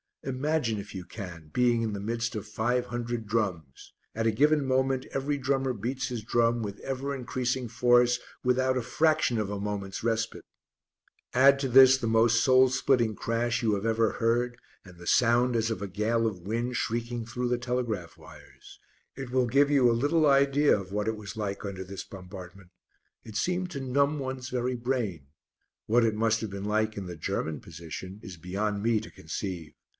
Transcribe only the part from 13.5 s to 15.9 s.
you have ever heard and the sound as of a